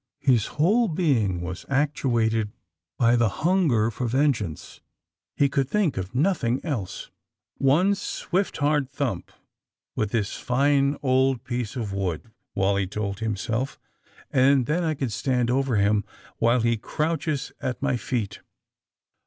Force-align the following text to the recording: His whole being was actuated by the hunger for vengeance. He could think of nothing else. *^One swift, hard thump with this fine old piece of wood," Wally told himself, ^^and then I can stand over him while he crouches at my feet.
His 0.23 0.47
whole 0.57 0.87
being 0.87 1.41
was 1.41 1.63
actuated 1.69 2.51
by 2.97 3.15
the 3.15 3.29
hunger 3.29 3.91
for 3.91 4.07
vengeance. 4.07 4.81
He 5.35 5.47
could 5.47 5.69
think 5.69 5.95
of 5.95 6.15
nothing 6.15 6.59
else. 6.65 7.11
*^One 7.61 7.95
swift, 7.95 8.57
hard 8.57 8.89
thump 8.89 9.31
with 9.95 10.09
this 10.09 10.35
fine 10.37 10.97
old 11.03 11.43
piece 11.43 11.75
of 11.75 11.93
wood," 11.93 12.31
Wally 12.55 12.87
told 12.87 13.19
himself, 13.19 13.77
^^and 14.33 14.65
then 14.65 14.83
I 14.83 14.95
can 14.95 15.09
stand 15.11 15.51
over 15.51 15.75
him 15.75 16.03
while 16.39 16.61
he 16.61 16.77
crouches 16.77 17.51
at 17.61 17.79
my 17.83 17.95
feet. 17.95 18.39